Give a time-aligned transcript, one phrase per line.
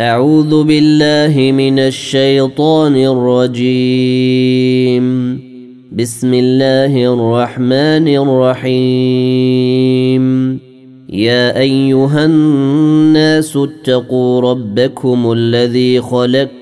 [0.00, 5.06] أعوذ بالله من الشيطان الرجيم.
[5.92, 8.64] بسم الله الرحمن الرحيم.
[11.12, 16.50] يا أيها الناس اتقوا ربكم الذي خلق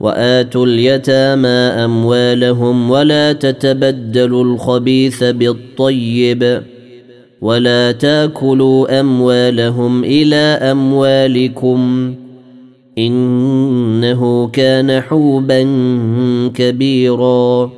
[0.00, 6.62] وآتوا اليتامى أموالهم ولا تتبدلوا الخبيث بالطيب
[7.40, 10.36] ولا تاكلوا أموالهم إلى
[10.72, 12.14] أموالكم
[12.98, 15.62] إنه كان حوبا
[16.54, 17.77] كبيرا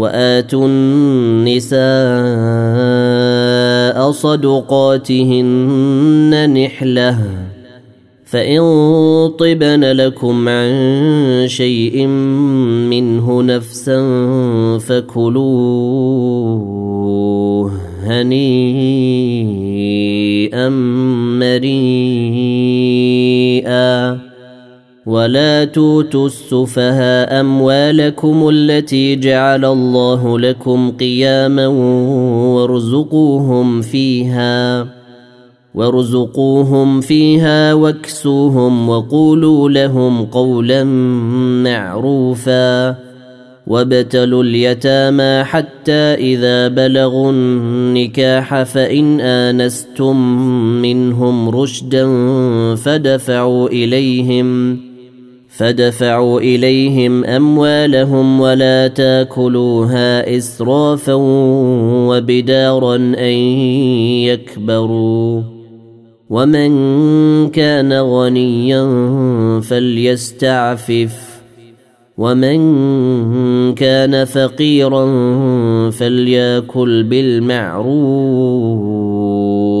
[0.00, 1.80] وآتوا النساء
[4.10, 5.52] صدقاتهن
[6.64, 7.18] نحلة
[8.24, 8.60] فإن
[9.38, 10.72] طبن لكم عن
[11.46, 12.06] شيء
[12.90, 13.98] منه نفسا
[14.78, 15.90] فكلوه
[18.04, 19.48] هنيئا
[21.38, 22.70] مريئا.
[25.06, 31.66] ولا توتوا السفهاء اموالكم التي جعل الله لكم قياما
[32.56, 34.86] وارزقوهم فيها
[35.74, 40.84] وارزقوهم فيها واكسوهم وقولوا لهم قولا
[41.64, 42.96] معروفا
[43.66, 50.16] وابتلوا اليتامى حتى اذا بلغوا النكاح فان انستم
[50.82, 52.06] منهم رشدا
[52.74, 54.89] فدفعوا اليهم
[55.60, 61.14] فدفعوا إليهم أموالهم ولا تاكلوها إسرافا
[62.08, 63.34] وبدارا أن
[64.24, 65.42] يكبروا.
[66.30, 66.70] ومن
[67.48, 68.84] كان غنيا
[69.60, 71.40] فليستعفف.
[72.18, 72.60] ومن
[73.74, 75.06] كان فقيرا
[75.90, 78.99] فليأكل بالمعروف.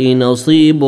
[0.00, 0.84] نصيب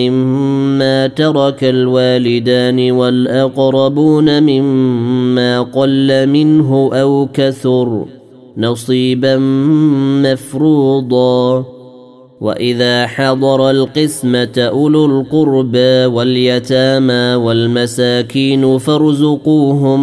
[0.00, 8.04] مما ترك الوالدان والأقربون مما قل منه أو كثر
[8.58, 9.36] نصيبا
[10.22, 11.64] مفروضا.
[12.40, 20.02] وإذا حضر القسمة أولو القربى واليتامى والمساكين فارزقوهم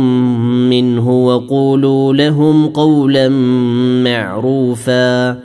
[0.70, 3.30] منه وقولوا لهم قولا
[4.04, 5.45] معروفا.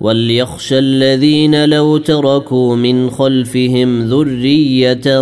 [0.00, 5.20] وليخشى الذين لو تركوا من خلفهم ذريه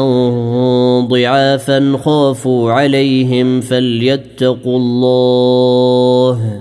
[1.08, 6.60] ضعافا خافوا عليهم فليتقوا الله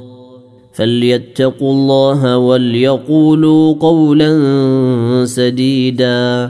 [0.73, 4.31] فليتقوا الله وليقولوا قولا
[5.25, 6.49] سديدا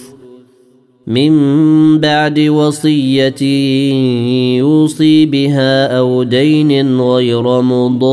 [1.11, 1.33] من
[1.99, 3.43] بعد وصية
[4.57, 8.11] يوصي بها أو دين غير مضار.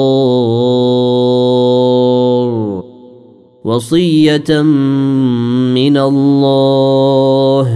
[3.65, 4.63] وصية
[5.75, 7.67] من الله.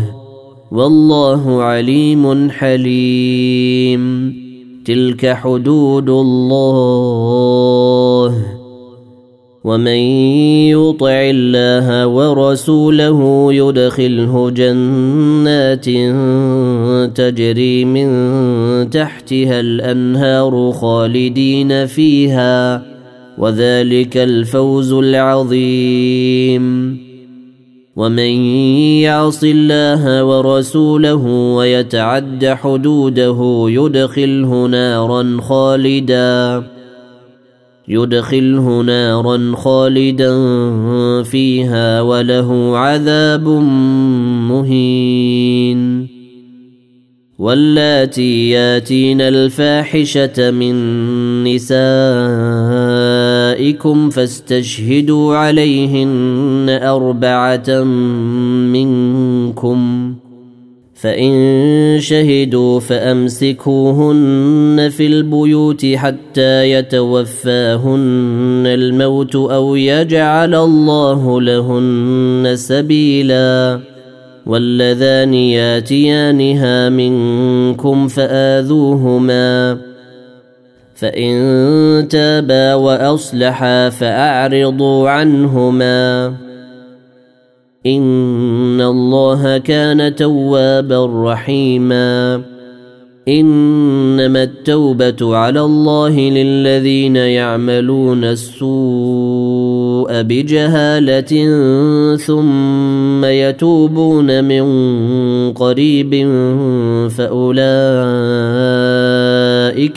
[0.73, 4.35] والله عليم حليم.
[4.85, 7.52] تلك حدود الله.
[9.65, 10.03] ومن
[10.75, 15.85] يطع الله ورسوله يدخله جنات
[17.17, 18.11] تجري من
[18.91, 22.83] تحتها الأنهار خالدين فيها
[23.39, 26.63] وذلك الفوز العظيم.
[27.97, 28.33] ومن
[29.01, 31.27] يعص الله ورسوله
[31.57, 36.72] ويتعد حدوده يدخله نارا خالدا.
[37.93, 40.33] يدخله نارا خالدا
[41.23, 43.49] فيها وله عذاب
[44.49, 46.13] مهين.
[47.39, 50.75] واللاتي ياتين الفاحشة من
[51.45, 51.81] نسائكم
[54.11, 57.85] فاستشهدوا عليهن أربعة
[58.73, 60.02] منكم.
[61.03, 64.19] فإن شهدوا فأمسكوهن
[64.91, 73.81] في البيوت حتى يتوفاهن الموت أو يجعل الله لهن سبيلا
[74.47, 79.79] واللذان ياتيانها منكم فآذوهما
[80.95, 86.33] فإن تابا وأصلحا فأعرضوا عنهما
[87.87, 92.43] ان الله كان توابا رحيما
[93.29, 101.47] انما التوبه على الله للذين يعملون السوء بجهاله
[102.17, 104.63] ثم يتوبون من
[105.53, 106.11] قريب
[107.11, 107.59] فاولئك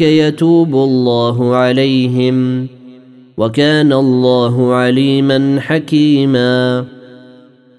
[0.01, 2.67] يتوب الله عليهم
[3.37, 6.85] وكان الله عليما حكيما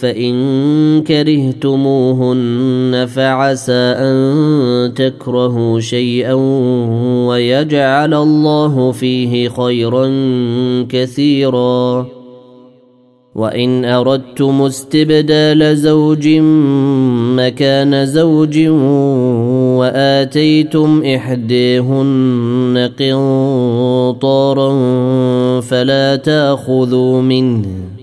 [0.00, 6.32] فإن كرهتموهن فعسى أن تكرهوا شيئا
[7.28, 10.06] ويجعل الله فيه خيرا
[10.88, 12.06] كثيرا.
[13.34, 16.28] وإن أردتم استبدال زوج
[17.36, 18.58] مكان زوج
[19.78, 24.70] وآتيتم إحديهن قنطارا
[25.60, 27.95] فلا تأخذوا منه.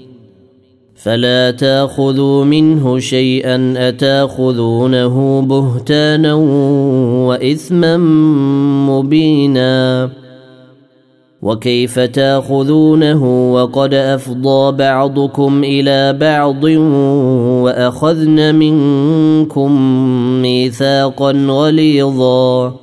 [1.04, 6.34] فلا تاخذوا منه شيئا أتاخذونه بهتانا
[7.28, 7.98] وإثما
[8.88, 10.10] مبينا.
[11.42, 16.64] وكيف تاخذونه وقد أفضى بعضكم إلى بعض
[17.64, 19.72] وأخذن منكم
[20.42, 22.83] ميثاقا غليظا.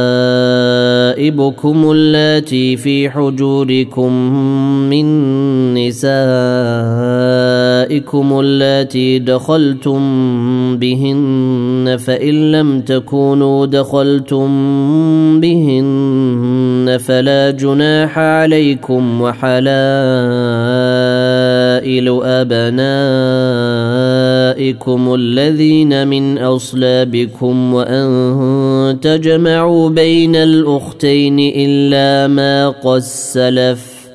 [1.21, 4.13] وربائبكم اللاتي في حجوركم
[4.89, 5.05] من
[5.73, 5.99] نسائكم
[8.39, 9.99] اللاتي دخلتم
[10.77, 14.49] بهن فإن لم تكونوا دخلتم
[15.39, 19.61] بهن فلا جناح عليكم وحلائل
[22.23, 22.73] أبنائكم
[25.13, 34.09] الذين من أصلابكم وأن تجمعوا بين الأختين إلا ما قس السلف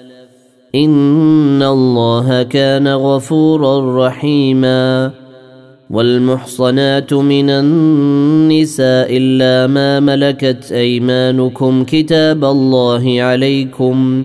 [0.75, 5.11] إن الله كان غفورا رحيما.
[5.91, 14.25] والمحصنات من النساء إلا ما ملكت أيمانكم كتاب الله عليكم.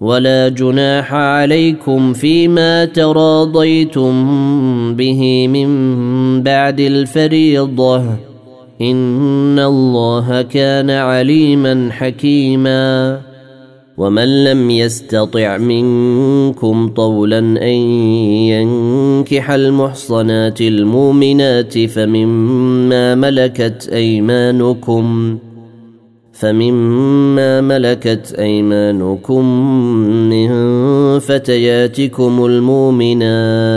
[0.00, 4.14] ولا جناح عليكم فيما تراضيتم
[4.94, 8.02] به من بعد الفريضة.
[8.80, 13.20] إن الله كان عليما حكيما.
[13.96, 17.76] ومن لم يستطع منكم طولا أن
[18.52, 25.38] ينكح المحصنات المؤمنات فمما ملكت أيمانكم
[26.38, 29.44] فمما ملكت ايمانكم
[30.28, 30.48] من
[31.18, 33.76] فتياتكم المؤمنات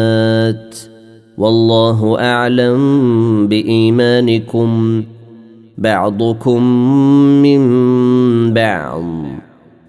[1.38, 5.04] والله اعلم بايمانكم
[5.78, 6.64] بعضكم
[7.42, 7.64] من
[8.54, 9.04] بعض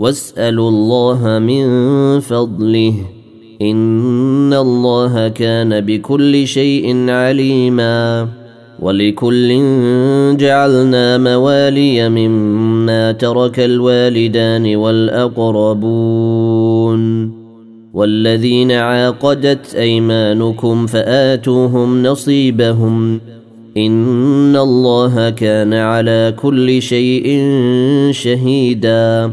[0.00, 2.94] واسألوا الله من فضله.
[3.62, 8.28] إن الله كان بكل شيء عليما.
[8.80, 9.48] ولكل
[10.36, 15.80] جعلنا موالي مما ترك الوالدان والأقربون.
[17.94, 23.20] والذين عاقدت أيمانكم فآتوهم نصيبهم.
[23.76, 27.50] إن الله كان على كل شيء
[28.10, 29.32] شهيدا.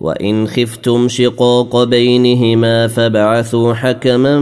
[0.00, 4.38] وإن خفتم شقاق بينهما فابعثوا حكما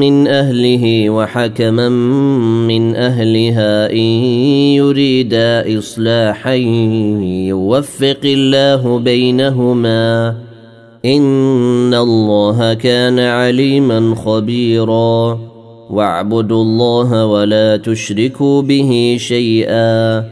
[0.00, 1.88] من أهله وحكما
[2.68, 3.98] من أهلها إن
[4.76, 6.54] يريدا إصلاحا
[7.48, 10.36] يوفق الله بينهما.
[11.04, 15.38] إن الله كان عليما خبيرا.
[15.90, 20.31] واعبدوا الله ولا تشركوا به شيئا.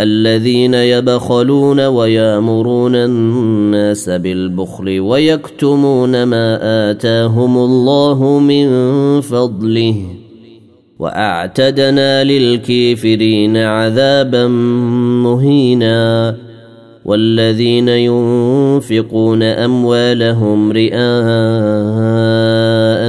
[0.00, 6.58] الذين يبخلون ويأمرون الناس بالبخل ويكتمون ما
[6.90, 8.70] آتاهم الله من
[9.20, 9.96] فضله
[10.98, 14.46] وأعتدنا للكافرين عذابا
[15.24, 16.36] مهينا
[17.04, 21.00] والذين ينفقون أموالهم رئاء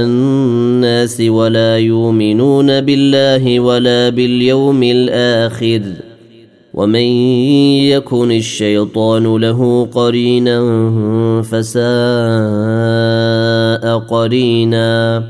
[0.04, 5.82] الناس ولا يؤمنون بالله ولا باليوم الآخر
[6.74, 7.06] ومن
[7.92, 10.62] يكن الشيطان له قرينا
[11.42, 11.82] فساء
[13.98, 15.24] قرينا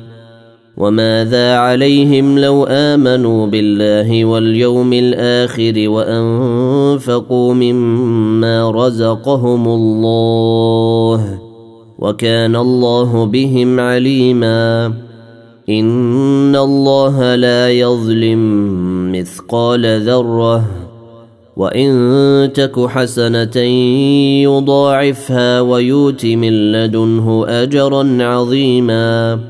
[0.76, 11.38] وماذا عليهم لو آمنوا بالله واليوم الآخر وأنفقوا مما رزقهم الله
[11.98, 14.92] وكان الله بهم عليما
[15.68, 18.42] إن الله لا يظلم
[19.12, 20.64] مثقال ذرة
[21.56, 23.56] وان تك حسنه
[24.42, 29.40] يضاعفها ويؤت من لدنه اجرا عظيما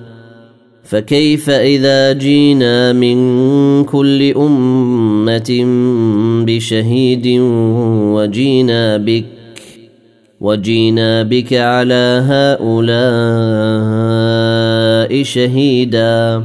[0.85, 5.65] فكيف اذا جينا من كل امه
[6.47, 7.27] بشهيد
[8.15, 9.25] وجينا بك
[10.41, 12.83] وجينا بك على هؤلاء
[15.23, 16.45] شهيدا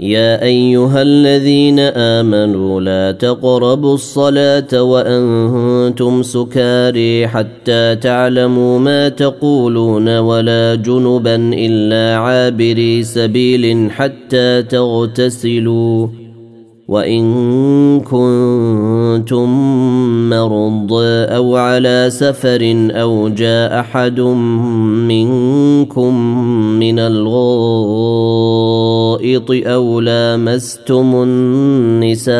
[0.00, 11.34] يا أيها الذين آمنوا لا تقربوا الصلاة وأنتم سكاري حتى تعلموا ما تقولون ولا جنبا
[11.54, 16.23] إلا عابري سبيل حتى تغتسلوا.
[16.88, 19.48] وإن كنتم
[20.30, 24.20] مرضى أو على سفر أو جاء أحد
[25.08, 26.14] منكم
[26.78, 28.06] من الغائط
[29.50, 32.34] أو لامستم النساء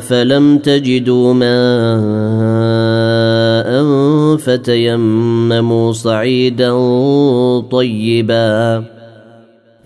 [0.00, 1.48] فلم تجدوا ماء
[4.36, 6.72] فتيمموا صعيدا
[7.70, 8.97] طيبا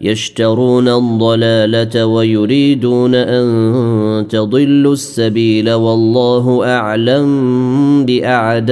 [0.00, 8.64] يشترون الضلالة ويريدون أن تضلوا السبيل والله أعلم بأعدائكم.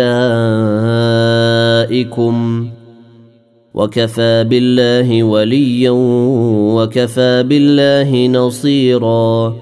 [3.74, 5.90] وكفى بالله وليا
[6.74, 9.56] وكفى بالله نصيرا.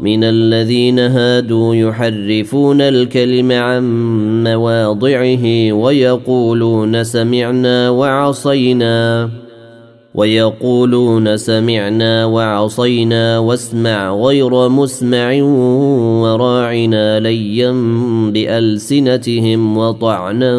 [0.00, 3.84] من الذين هادوا يحرفون الكلم عن
[4.44, 9.30] مواضعه ويقولون سمعنا وعصينا.
[10.14, 15.42] ويقولون سمعنا وعصينا واسمع غير مسمع
[16.22, 17.72] وراعنا ليا
[18.32, 20.54] بألسنتهم وطعنا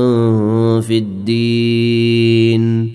[0.81, 2.94] في الدين.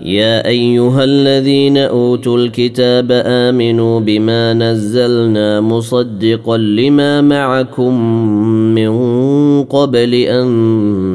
[0.00, 7.94] يا أيها الذين أوتوا الكتاب آمنوا بما نزلنا مصدقا لما معكم
[8.74, 8.92] من
[9.64, 10.48] قبل أن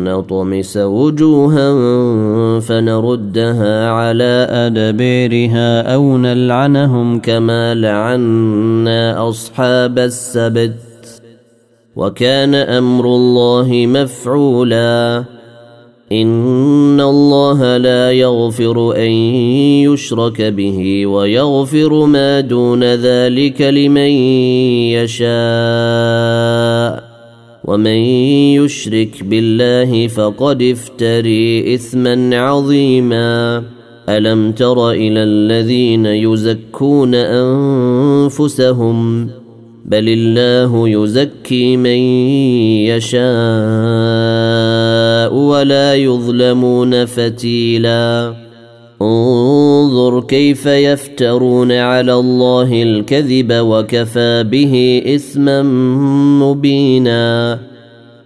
[0.04, 1.70] نطمس وجوها
[2.60, 10.76] فنردها على ادبيرها أو نلعنهم كما لعنا أصحاب السبت
[11.96, 15.35] وكان أمر الله مفعولا
[16.22, 19.12] ان الله لا يغفر ان
[19.88, 24.12] يشرك به ويغفر ما دون ذلك لمن
[25.20, 27.06] يشاء
[27.64, 28.00] ومن
[28.62, 33.64] يشرك بالله فقد افتري اثما عظيما
[34.10, 37.16] الم تر إلى الذين يزكون
[38.36, 39.30] انفسهم
[39.86, 42.00] بل الله يزكي من
[42.90, 43.26] يشاء
[45.34, 48.34] ولا يظلمون فتيلا.
[49.02, 55.62] انظر كيف يفترون على الله الكذب وكفى به إثما
[56.42, 57.60] مبينا.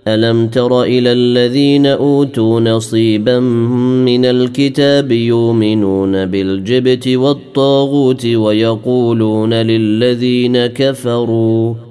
[0.07, 11.88] ألم تر إلى الذين أوتوا نصيبا من الكتاب يؤمنون بالجبت والطاغوت ويقولون للذين كفروا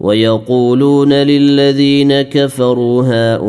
[0.00, 3.46] ويقولون للذين كفروا هؤلاء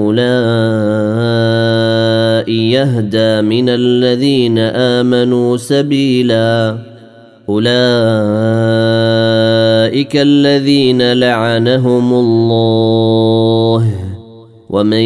[2.52, 6.78] يهدى من الذين آمنوا سبيلا.
[7.50, 7.68] أولئك
[10.16, 13.94] الذين لعنهم الله.
[14.70, 15.06] ومن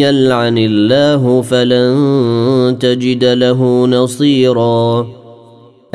[0.00, 5.15] يلعن الله فلن تجد له نصيرا.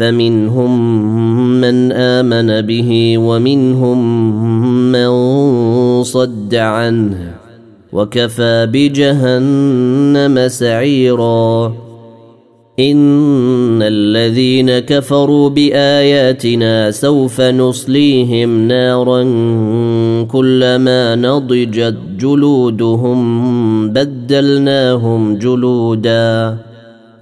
[0.00, 0.80] فمنهم
[1.60, 3.98] من آمن به ومنهم
[4.92, 5.10] من
[6.02, 7.34] صد عنه
[7.92, 11.74] وكفى بجهنم سعيرا.
[12.80, 19.22] إن الذين كفروا بآياتنا سوف نصليهم نارا
[20.24, 23.20] كلما نضجت جلودهم
[23.90, 26.69] بدلناهم جلودا.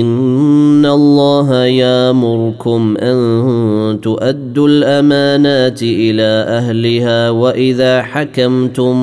[0.00, 8.94] ان الله يامركم ان تؤدوا الامانات إلى اهلها واذا حكمتم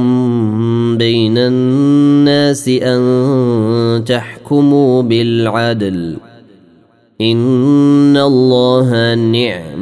[0.98, 6.18] بين الناس ان تحكموا بالعدل
[7.22, 9.80] ان الله نعم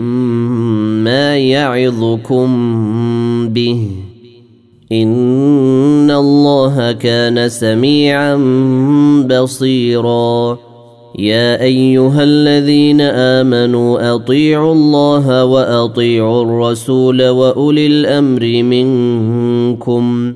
[1.03, 2.49] ما يعظكم
[3.49, 3.91] به
[4.91, 8.35] ان الله كان سميعا
[9.29, 10.66] بصيرا
[11.17, 20.33] يا أيها الذين آمنوا أطيعوا الله وأطيعوا الرسول وأولي الأمر منكم.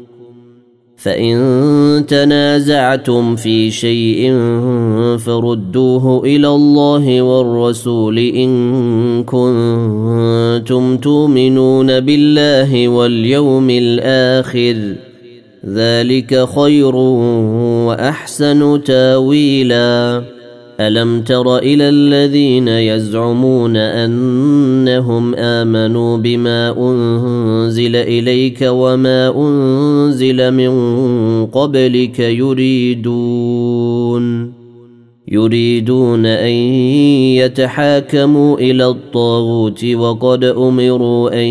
[0.97, 4.33] فإن تنازعتم في شيء
[5.17, 14.95] فردوه إلى الله والرسول إن كنتم تؤمنون بالله واليوم الآخر.
[15.65, 16.95] ذلك خير
[17.85, 20.40] وأحسن تاويلا.
[20.87, 30.71] الم تر إلى الذين يزعمون انهم امنوا بما انزل اليك وما انزل من
[31.45, 33.71] قبلك يريدون
[35.27, 36.51] يريدون ان
[37.39, 41.47] يتحاكموا إلى الطاغوت وقد امروا ان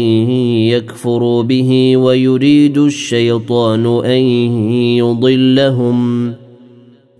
[0.68, 4.22] يكفروا به ويريد الشيطان ان
[4.98, 6.32] يضلهم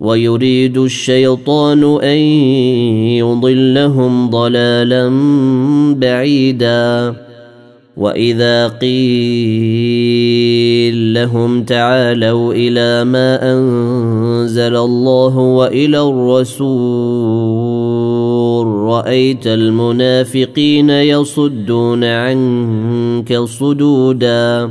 [0.00, 2.18] ويريد الشيطان أن
[3.18, 5.08] يضلهم ضلالا
[5.94, 7.14] بعيدا.
[7.96, 8.90] وإذا قيل
[11.14, 17.60] لهم تعالوا إلى ما أنزل الله وإلى الرسول
[18.66, 24.70] رأيت المنافقين يصدون عنك صدودا.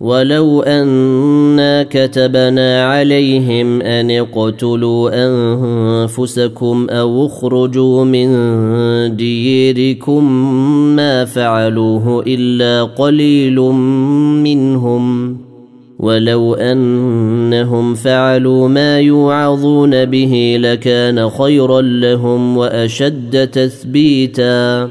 [0.00, 8.26] ولو انا كتبنا عليهم ان اقتلوا انفسكم أو اخرجوا من
[9.16, 10.32] ديركم
[10.96, 13.60] ما فعلوه الا قليل
[14.42, 15.36] منهم
[15.98, 24.90] ولو انهم فعلوا ما يوعظون به لكان خيرا لهم واشد تثبيتا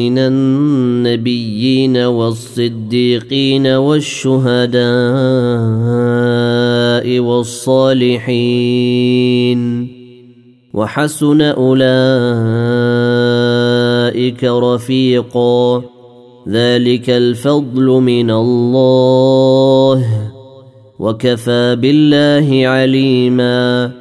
[0.00, 4.80] من النبيين والصديقين والشهداء
[7.18, 8.30] والصالحين
[10.74, 11.94] وحسن أولئك
[14.44, 15.82] رفيقا.
[16.48, 20.04] ذلك الفضل من الله.
[20.98, 23.99] وكفى بالله عليما.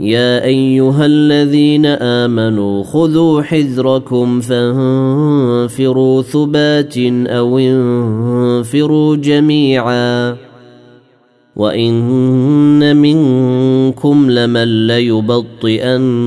[0.00, 10.36] يا أيها الذين آمنوا خذوا حذركم فانفروا ثبات أو انفروا جميعا
[11.56, 16.18] وإن منكم لمن ليبطئن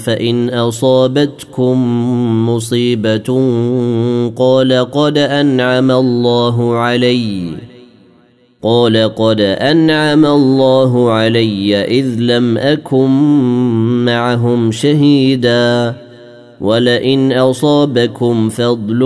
[0.00, 1.76] فإن أصابتكم
[2.48, 3.40] مصيبة
[4.36, 7.54] قال قد أنعم الله علي
[8.64, 13.10] قال قد أنعم الله علي إذ لم أكن
[14.04, 15.94] معهم شهيدا
[16.60, 19.04] ولئن أصابكم فضل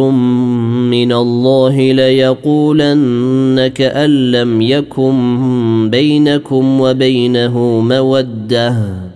[0.90, 9.07] من الله ليقولن كان لم يكن بينكم وبينه مودة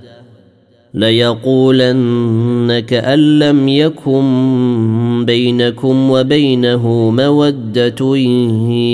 [0.94, 8.16] ليقولن كأن لم يكن بينكم وبينه مودة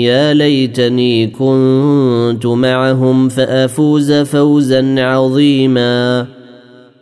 [0.03, 6.27] يا ليتني كنت معهم فأفوز فوزا عظيما.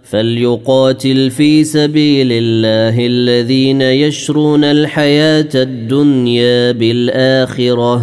[0.04, 8.02] فليقاتل في سبيل الله الذين يشرون الحياة الدنيا بالآخرة.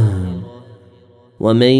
[1.44, 1.76] ومن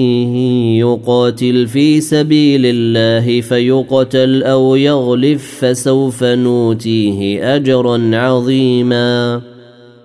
[0.77, 9.41] يقاتل في سبيل الله فيقتل أو يغلف فسوف نوتيه أجرا عظيما.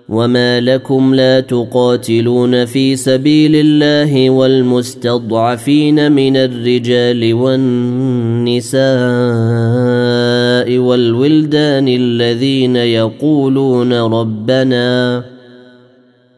[0.08, 8.78] وما لكم لا تقاتلون في سبيل الله والمستضعفين من الرجال والنساء
[10.78, 15.39] والولدان الذين يقولون ربنا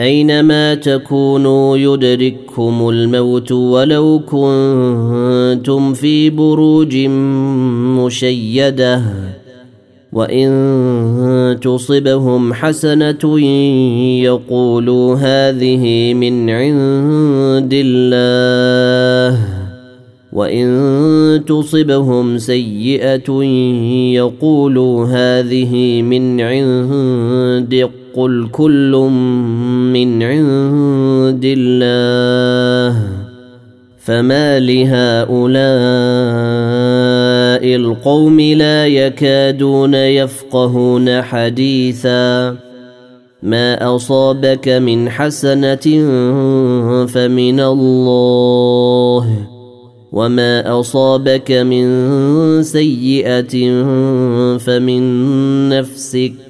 [0.00, 6.96] أينما تكونوا يدرككم الموت ولو كنتم في بروج
[7.98, 9.02] مشيدة
[10.12, 13.40] وإن تصبهم حسنة
[14.24, 19.38] يقولوا هذه من عند الله
[20.32, 23.42] وإن تصبهم سيئة
[24.14, 28.92] يقولوا هذه من عندك قل كل
[29.92, 32.96] من عند الله
[33.98, 35.60] فما لهؤلاء
[37.76, 42.56] القوم لا يكادون يفقهون حديثا
[43.42, 45.86] ما اصابك من حسنه
[47.06, 49.26] فمن الله
[50.12, 51.86] وما اصابك من
[52.62, 53.54] سيئه
[54.58, 55.02] فمن
[55.68, 56.49] نفسك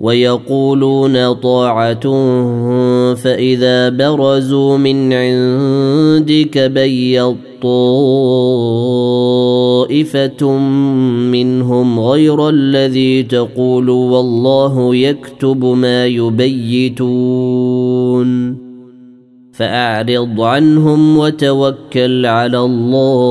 [0.00, 2.02] ويقولون طاعة
[3.14, 7.78] فإذا برزوا من عندك بيض طائفه
[11.32, 17.08] منهم غير الذي تقول والله يكتب ما يبيتون.
[19.52, 23.22] فأعرض عنهم وتوكل على الله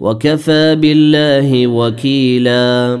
[0.00, 3.00] وكفى بالله وكيلا.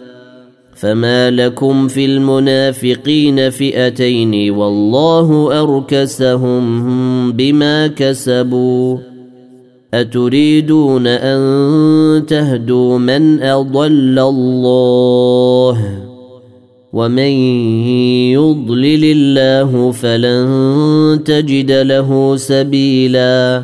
[0.81, 8.97] فما لكم في المنافقين فئتين والله اركسهم بما كسبوا
[9.93, 16.01] اتريدون ان تهدوا من اضل الله
[16.93, 17.31] ومن
[18.33, 23.63] يضلل الله فلن تجد له سبيلا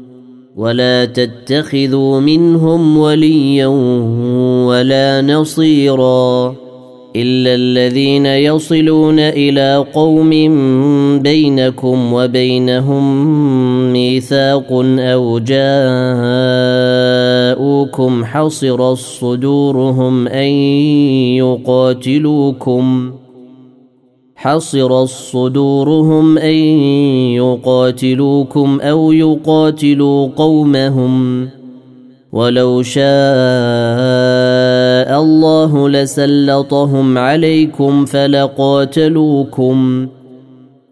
[0.55, 3.67] ولا تتخذوا منهم وليا
[4.67, 6.55] ولا نصيرا
[7.15, 10.29] إلا الذين يصلون إلى قوم
[11.19, 13.33] بينكم وبينهم
[13.93, 14.67] ميثاق
[14.99, 15.39] أو
[17.49, 20.49] جاءوكم حصرت صدورهم أن
[21.37, 23.11] يقاتلوكم
[24.41, 26.53] حصرت صدورهم أن
[27.33, 31.47] يقاتلوكم أو يقاتلوا قومهم
[32.31, 33.01] ولو شاء
[35.21, 40.07] الله لسلطهم عليكم فلقاتلوكم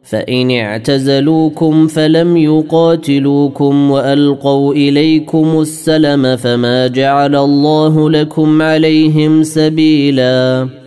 [0.03, 10.78] فإن اعتزلوكم فلم يقاتلوكم وألقوا إليكم السلم فما جعل الله لكم عليهم سبيلا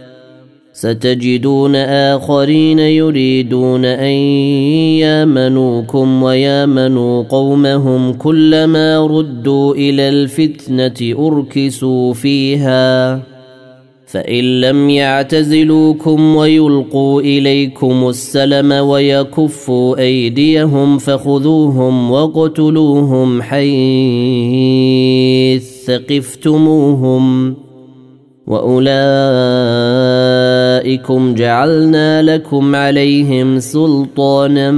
[0.73, 4.13] ستجدون آخرين يريدون أن
[5.05, 13.23] يامنوكم ويامنوا قومهم كلما ردوا إلى الفتنة أركسوا فيها.
[14.13, 23.63] فإن لم يعتزلوكم ويلقوا إليكم السلم ويكفوا أيديهم فخذوهم واقتلوهم حيث
[25.87, 27.55] ثقفتموهم
[28.47, 28.85] واولئكم
[31.35, 34.71] جعلنا لكم عليهم سلطانا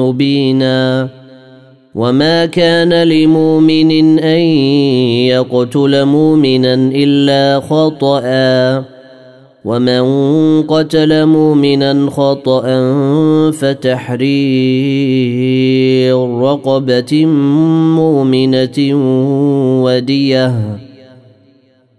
[0.00, 1.08] مبينا
[1.94, 4.40] وما كان لمؤمن ان
[5.28, 8.22] يقتل مؤمنا الا خطأ
[9.64, 10.02] ومن
[10.62, 12.62] قتل مؤمنا خطأ
[13.50, 14.32] فتحرير
[16.40, 17.26] رقبة
[17.96, 18.78] مؤمنة
[19.84, 20.81] ودية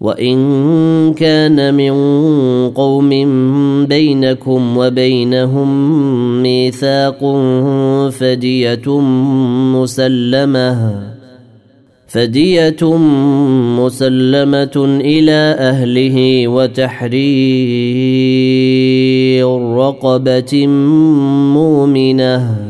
[0.00, 1.92] وإن كان من
[2.70, 3.10] قوم
[3.86, 5.68] بينكم وبينهم
[6.42, 7.20] ميثاق
[8.10, 9.00] فدية
[9.76, 11.00] مسلمة
[12.08, 12.96] فدية
[13.78, 17.20] مسلمة إلى أهله وتحرير
[19.76, 20.66] رقبة
[21.54, 22.69] مؤمنة.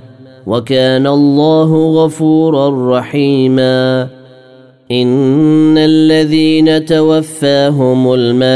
[0.47, 4.07] وكان الله غفورا رحيما.
[4.91, 8.51] إن الذين توفاهم الملائكة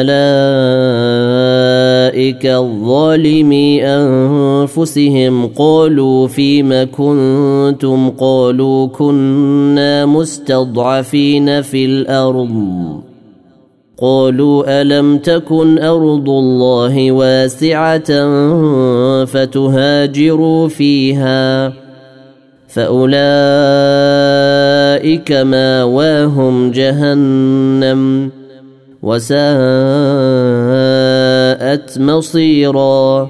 [2.60, 13.05] الظالمي أنفسهم قالوا فيم كنتم؟ قالوا كنا مستضعفين في الأرض.
[13.98, 18.10] قالوا ألم تكن أرض الله واسعة
[19.26, 21.74] فتهاجروا فيها
[22.68, 23.32] فأولئك
[25.32, 28.32] ماواهم جهنم
[29.04, 29.50] وساءت
[32.00, 33.30] مصيرا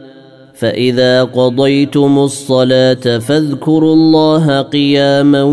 [0.61, 5.43] فإذا قضيتم الصلاة فاذكروا الله قياما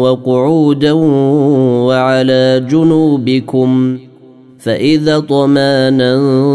[0.00, 0.92] وقعودا
[1.88, 3.98] وعلى جنوبكم
[4.58, 6.50] فإذا طمأننتم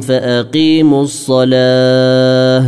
[0.00, 2.64] فأقيموا الصلاة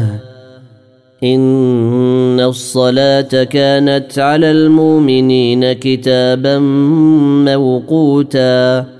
[1.24, 6.58] إن الصلاة كانت على المؤمنين كتابا
[7.48, 8.99] موقوتا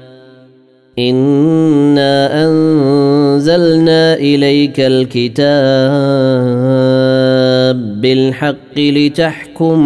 [1.09, 5.41] انا انزلنا اليك الكتاب
[8.01, 9.79] بالحق لتحكم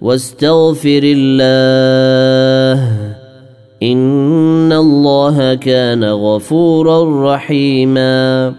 [0.02, 2.93] واستغفر الله
[3.84, 8.54] ان الله كان غفورا رحيما.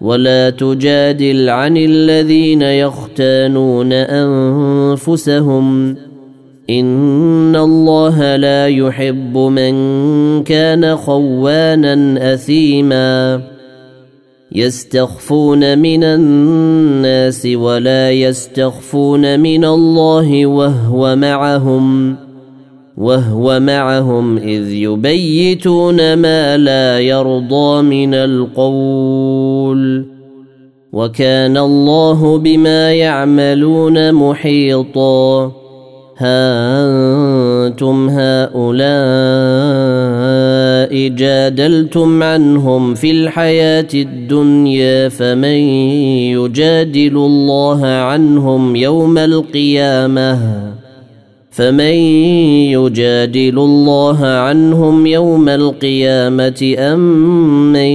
[0.00, 5.96] ولا تجادل عن الذين يختانون انفسهم.
[6.70, 9.74] ان الله لا يحب من
[10.44, 13.42] كان خوانا اثيما.
[14.52, 22.27] يستخفون من الناس ولا يستخفون من الله وهو معهم.
[22.98, 30.06] وهو معهم إذ يبيتون ما لا يرضى من القول.
[30.92, 35.52] وكان الله بما يعملون محيطا.
[36.18, 38.68] ها أنتم هؤلاء
[41.08, 45.58] جادلتم عنهم في الحياة الدنيا فمن
[46.34, 50.38] يجادل الله عنهم يوم القيامة؟
[51.58, 51.94] فمن
[52.70, 57.00] يجادل الله عنهم يوم القيامة أم
[57.72, 57.92] من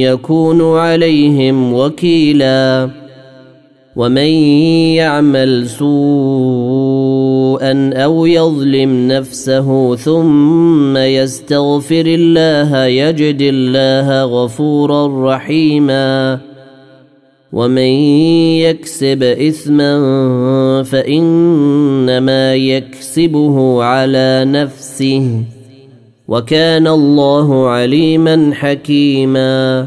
[0.00, 2.90] يكون عليهم وكيلا
[3.96, 4.30] ومن
[4.98, 16.38] يعمل سوء سوءا أو يظلم نفسه ثم يستغفر الله يجد الله غفورا رحيما
[17.54, 17.92] ومن
[18.66, 19.92] يكسب اثما
[20.82, 25.42] فانما يكسبه على نفسه
[26.28, 29.86] وكان الله عليما حكيما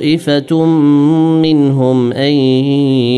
[0.00, 0.64] طائفة
[1.42, 2.32] منهم أن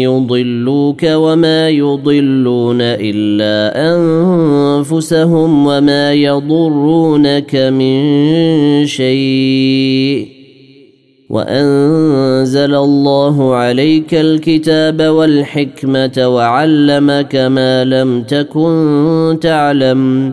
[0.04, 3.54] يضلوك وما يضلون إلا
[3.94, 7.96] أنفسهم وما يضرونك من
[8.86, 10.42] شيء
[11.30, 20.32] وأنزل الله عليك الكتاب والحكمة وعلمك ما لم تكن تعلم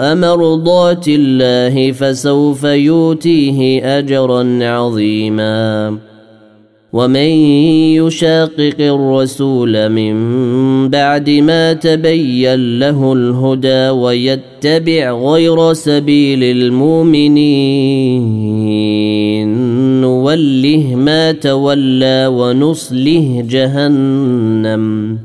[0.00, 5.98] مرضات الله فسوف يؤتيه اجرا عظيما
[6.92, 7.30] ومن
[7.96, 10.14] يشاقق الرسول من
[10.88, 17.62] بعد ما تبين له الهدى ويتبع غير سبيل المؤمنين
[20.00, 25.18] نوله ما تولى ونصله جهنم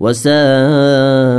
[0.00, 1.38] وساءت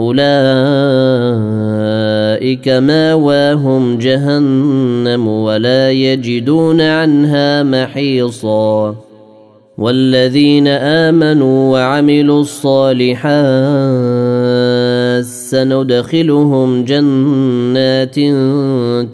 [0.00, 0.18] أولئك
[2.68, 8.94] ماواهم جهنم ولا يجدون عنها محيصا.
[9.78, 13.22] والذين آمنوا وعملوا الصالحات
[15.24, 18.14] سندخلهم جنات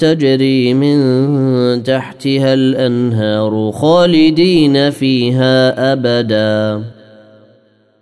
[0.00, 0.98] تجري من
[1.82, 6.82] تحتها الأنهار خالدين فيها أبدا.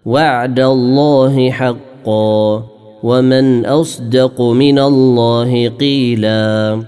[0.07, 1.51] وعد الله
[2.07, 2.65] حقا
[3.03, 6.81] ومن أصدق من الله قيلا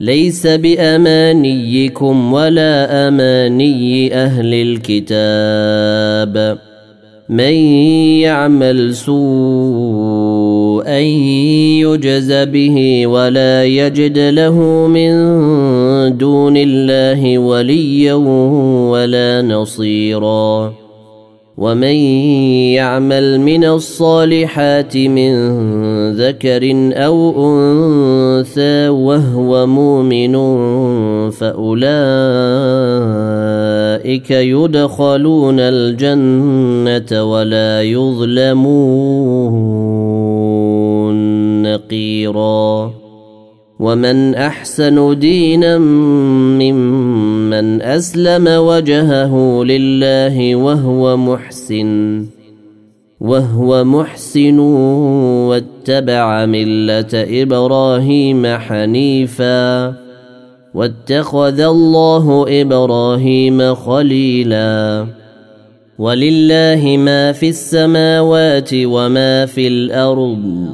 [0.00, 4.54] ليس بأمانيكم ولا أماني أهل
[4.94, 6.58] الكتاب
[7.28, 7.52] من
[8.22, 9.22] يعمل سوءا
[11.78, 15.12] يجز به ولا يجد له من
[16.18, 18.14] دون الله وليا
[18.90, 20.81] ولا نصيرا
[21.62, 21.96] ومن
[22.74, 25.32] يعمل من الصالحات من
[26.12, 27.14] ذكر أو
[27.46, 30.34] انثى وهو مؤمن
[31.30, 31.90] فاولئك
[34.30, 39.22] يدخلون الجنه ولا يظلمون
[41.62, 42.92] نقيرا
[43.80, 47.31] ومن احسن دينا ممن
[47.82, 52.24] أسلم وجهه لله وهو محسن
[53.20, 54.58] وهو محسن
[55.48, 59.94] واتبع ملة إبراهيم حنيفا
[60.74, 65.06] واتخذ الله إبراهيم خليلا.
[65.98, 70.68] ولله ما في السماوات وما في الأرض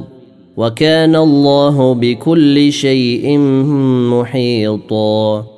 [0.57, 3.39] وكان الله بكل شيء
[4.11, 5.58] محيطا.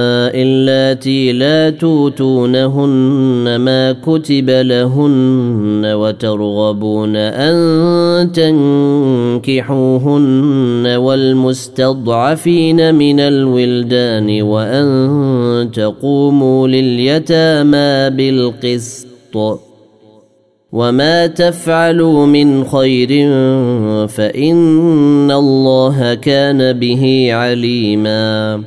[0.33, 8.31] اللاتي لا توتونهن ما كتب لهن وترغبون ان
[9.41, 19.61] تنكحوهن والمستضعفين من الولدان وان تقوموا لليتامى بالقسط
[20.71, 23.07] وما تفعلوا من خير
[24.07, 28.61] فان الله كان به عليما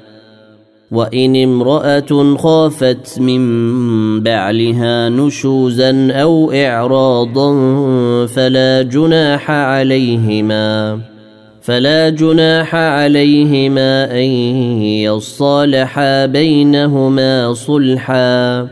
[0.94, 7.50] وإن امرأة خافت من بعلها نشوزا أو إعراضا
[8.26, 10.98] فلا جناح عليهما
[11.62, 14.28] فلا جناح عليهما أن
[14.82, 18.68] يصالحا بينهما صلحا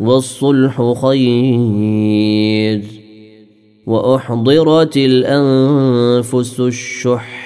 [0.00, 2.82] والصلح خير.
[3.86, 7.45] وأحضرت الأنفس الشح.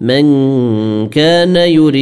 [0.00, 0.24] من
[1.08, 2.00] كان يريد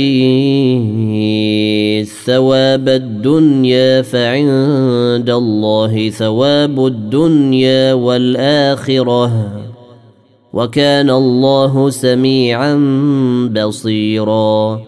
[2.24, 9.53] ثواب الدنيا فعند الله ثواب الدنيا والآخرة.
[10.53, 12.74] وكان الله سميعا
[13.55, 14.80] بصيرا.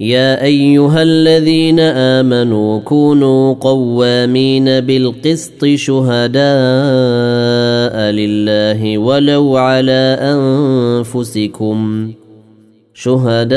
[0.00, 6.36] يا أيها الذين آمنوا كونوا قوامين بالقسط شهداء
[8.10, 12.12] لله ولو على أنفسكم.
[12.98, 13.56] شهداء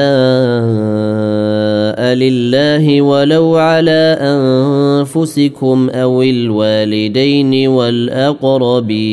[2.13, 9.09] لله ولو على انفسكم أو الوالدين والاقربين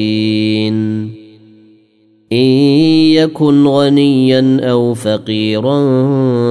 [2.32, 2.48] ان
[3.18, 5.78] يكن غنيا أو فقيرا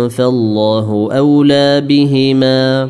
[0.07, 2.89] فالله اولى بهما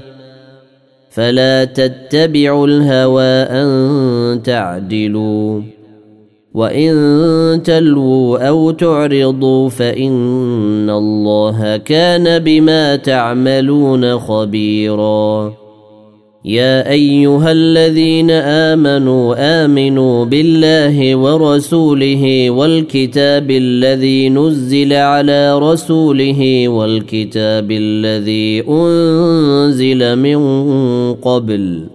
[1.10, 5.62] فلا تتبعوا الهوى ان تعدلوا
[6.56, 15.54] وان تلووا أو تعرضوا فان الله كان بما تعملون خبيرا.
[16.46, 19.36] يا ايها الذين امنوا
[19.66, 30.40] امنوا بالله ورسوله والكتاب الذي نزل على رسوله والكتاب الذي انزل من
[31.14, 31.95] قبل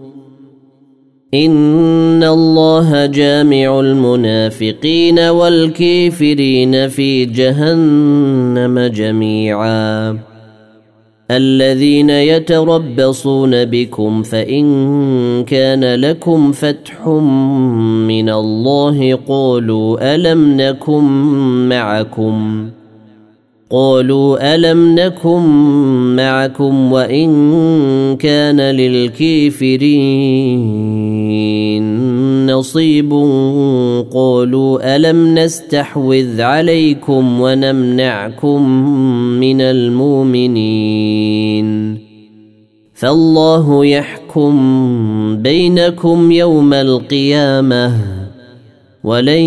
[1.33, 10.17] ان الله جامع المنافقين والكافرين في جهنم جميعا.
[11.31, 17.07] الذين يتربصون بكم فان كان لكم فتح
[18.07, 21.03] من الله قالوا الم نكن
[21.69, 22.67] معكم
[23.71, 25.41] قالوا ألم نكن
[26.15, 27.31] معكم وإن
[28.17, 29.81] كان للكافرين
[32.51, 33.11] نصيب
[34.13, 38.69] قالوا ألم نستحوذ عليكم ونمنعكم
[39.39, 40.91] من المؤمنين
[42.93, 44.57] فالله يحكم
[45.37, 48.20] بينكم يوم القيامة
[49.03, 49.41] ولن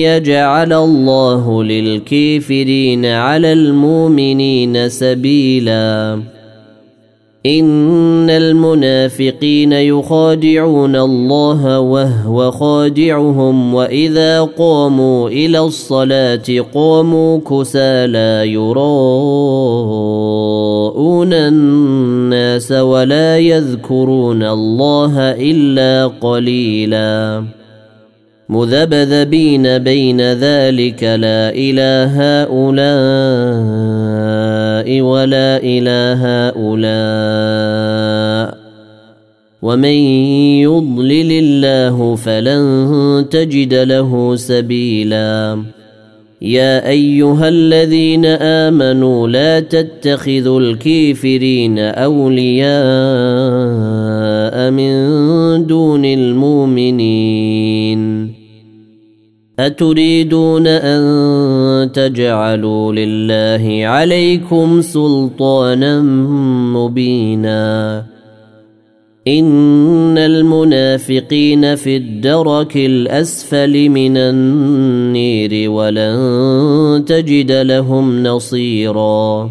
[0.00, 6.20] يجعل الله للكافرين على المؤمنين سبيلا.
[7.46, 16.44] ان المنافقين يخادعون الله وهو خادعهم واذا قاموا إلى الصلاه
[16.74, 18.92] قاموا كسالى يراءون
[21.32, 27.44] الناس ولا يذكرون الله الا قليلا.
[28.48, 32.76] مذبذبين بين ذلك لا إله هؤلاء
[35.00, 37.86] ولا إله هؤلاء
[39.62, 39.98] ومن
[40.62, 45.62] يضلل الله فلن تجد له سبيلا
[46.42, 52.76] يا أيها الذين آمنوا لا تتخذوا الكافرين أولياء
[54.70, 57.56] من دون المؤمنين
[59.58, 66.00] أتريدون أن تجعلوا لله عليكم سلطانا
[66.72, 68.04] مبينا؟
[69.28, 79.50] إن المنافقين في الدرك الأسفل من النير ولن تجد لهم نصيرا.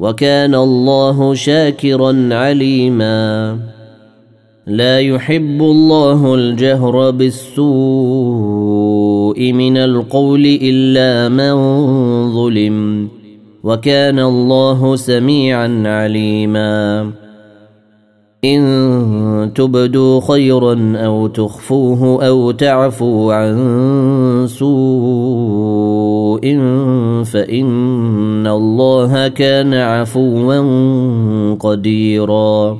[0.00, 3.58] وكان الله شاكرا عليما.
[4.66, 7.66] لا يحب الله الجهر بالسوء
[9.52, 11.54] من القول إلا من
[12.34, 13.08] ظلم.
[13.64, 17.10] وكان الله سميعا عليما.
[18.44, 23.56] إن تبدوا خيرا أو تخفوه أو تعفوا عن
[24.48, 25.55] سوء
[27.24, 30.60] فإن الله كان عفوا
[31.54, 32.78] قديرا.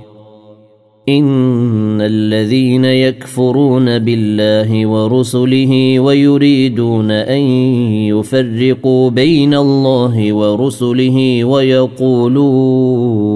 [1.08, 7.40] إن الذين يكفرون بالله ورسله ويريدون أن
[8.10, 13.35] يفرقوا بين الله ورسله ويقولون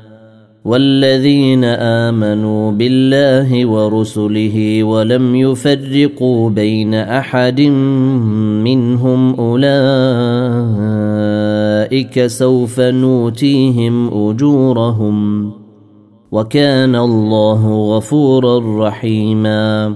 [0.65, 7.61] والذين آمنوا بالله ورسله ولم يفرقوا بين أحد
[8.61, 9.85] منهم أولئك
[12.27, 15.51] سوف نوتيهم أجورهم
[16.31, 19.95] وكان الله غفورا رحيما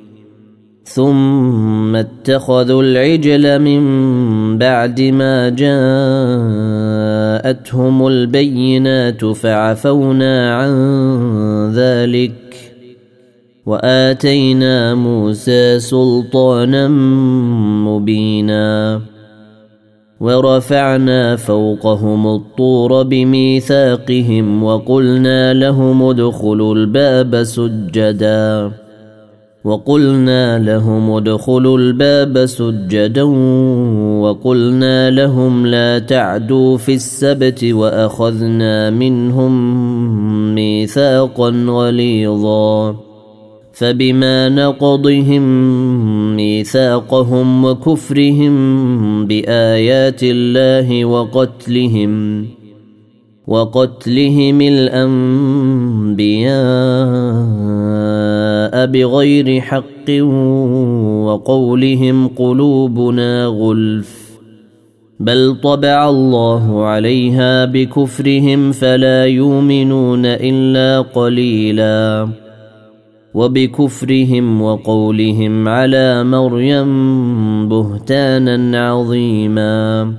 [0.93, 3.81] ثم اتخذوا العجل من
[4.57, 5.49] بعد ما
[7.39, 10.71] جاءتهم البينات فعفونا عن
[11.73, 12.31] ذلك
[13.65, 16.87] وآتينا موسى سلطانا
[17.87, 19.01] مبينا
[20.19, 28.71] ورفعنا فوقهم الطور بميثاقهم وقلنا لهم ادخلوا الباب سجدا
[29.63, 33.23] وقلنا لهم ادخلوا الباب سجدا
[34.21, 39.53] وقلنا لهم لا تعدوا في السبت وأخذنا منهم
[40.55, 42.95] ميثاقا غليظا
[43.73, 45.43] فبما نقضهم
[46.35, 48.55] ميثاقهم وكفرهم
[49.27, 52.45] بآيات الله وقتلهم
[53.47, 56.51] وقتلهم الأنبياء
[58.85, 60.09] بغير حق
[61.25, 64.31] وقولهم قلوبنا غلف
[65.19, 72.27] بل طبع الله عليها بكفرهم فلا يؤمنون إلا قليلا
[73.33, 80.13] وبكفرهم وقولهم على مريم بهتانا عظيما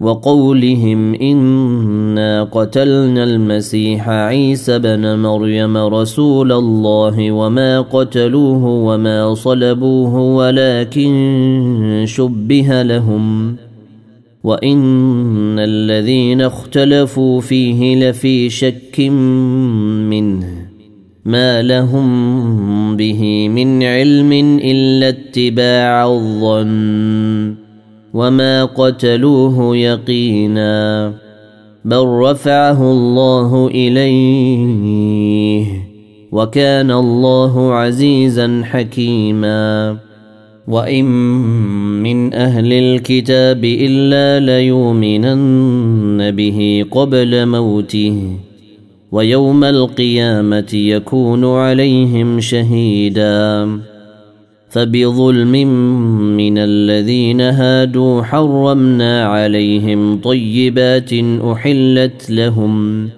[0.00, 12.82] وقولهم إنا قتلنا المسيح عيسى بن مريم رسول الله وما قتلوه وما صلبوه ولكن شبه
[12.82, 13.56] لهم
[14.44, 19.00] وإن الذين اختلفوا فيه لفي شك
[20.10, 20.46] منه
[21.24, 24.32] ما لهم به من علم
[24.62, 27.59] إلا اتباع الظن
[28.14, 31.12] وما قتلوه يقينا
[31.84, 35.66] بل رفعه الله اليه
[36.32, 39.96] وكان الله عزيزا حكيما
[40.68, 41.04] وان
[42.02, 48.22] من أهل الكتاب الا ليؤمنن به قبل موته
[49.12, 53.68] ويوم القيامه يكون عليهم شهيدا
[54.70, 55.52] فبظلم
[56.36, 61.10] من الذين هادوا حرمنا عليهم طيبات
[61.52, 63.08] أحلت لهم.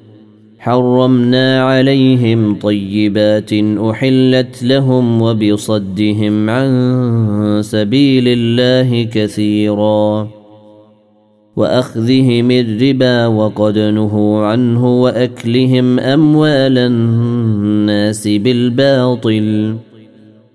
[0.59, 3.50] حرمنا عليهم طيبات
[3.90, 10.28] أحلت لهم وبصدهم عن سبيل الله كثيرا.
[11.57, 19.76] وأخذهم الربا وقد نهوا عنه وأكلهم أموال الناس بالباطل.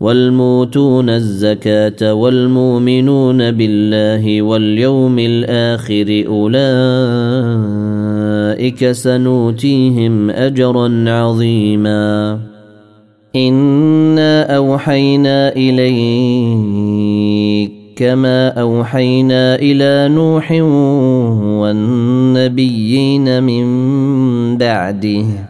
[0.00, 6.50] والموتون الزكاة والمؤمنون بالله واليوم الآخر أولئك
[8.92, 12.38] سنوتيهم أجرا عظيما.
[13.36, 17.00] إنا أوحينا إليك
[17.96, 20.52] كما أوحينا إلى نوح
[21.60, 23.66] والنبيين من
[24.58, 25.49] بعده.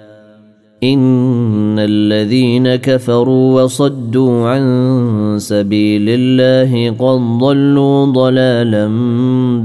[0.83, 8.87] إن الذين كفروا وصدوا عن سبيل الله قد ضلوا ضلالا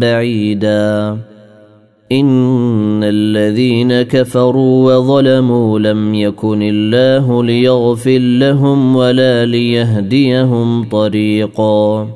[0.01, 1.19] بعيدا.
[2.13, 12.09] إن الذين كفروا وظلموا لم يكن الله ليغفر لهم ولا ليهديهم طريقا.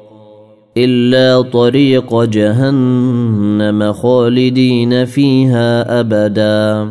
[0.77, 6.91] إلا طريق جهنم خالدين فيها أبدا.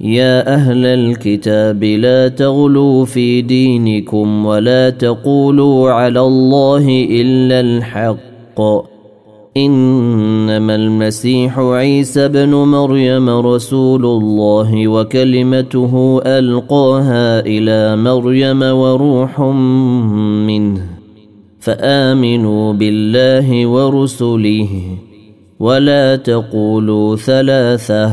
[0.00, 8.60] يا أهل الكتاب لا تغلوا في دينكم ولا تقولوا على الله إلا الحق.
[9.56, 20.80] إنما المسيح عيسى بن مريم رسول الله وكلمته ألقاها إلى مريم وروح منه.
[21.60, 24.68] فآمنوا بالله ورسله
[25.60, 28.12] ولا تقولوا ثلاثة.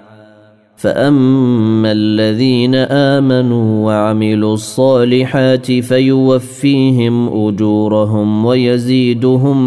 [0.81, 9.59] فاما الذين امنوا وعملوا الصالحات فيوفيهم اجورهم ويزيدهم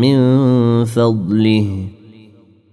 [0.00, 0.18] من
[0.84, 1.66] فضله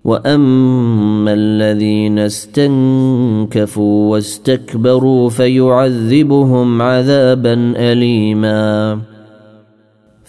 [0.04, 9.00] واما الذين استنكفوا واستكبروا فيعذبهم عذابا اليما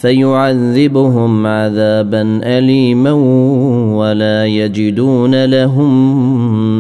[0.01, 3.13] فيعذبهم عذابا اليما
[3.97, 5.91] ولا يجدون لهم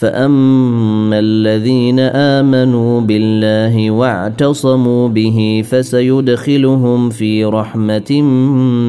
[0.00, 8.22] فاما الذين امنوا بالله واعتصموا به فسيدخلهم في رحمه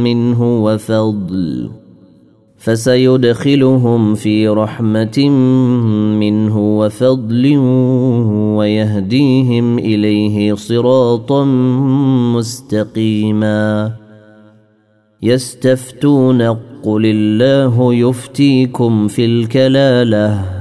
[0.04, 1.70] منه وفضل
[2.58, 5.30] فسيدخلهم في رحمه
[6.20, 7.58] منه وفضل
[8.58, 11.46] ويهديهم اليه صراطا
[12.36, 13.92] مستقيما
[15.24, 16.42] يستفتون
[16.84, 20.61] قل الله يفتيكم في الكلاله